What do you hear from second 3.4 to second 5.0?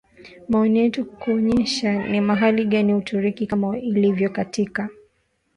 Kama ilivyo katika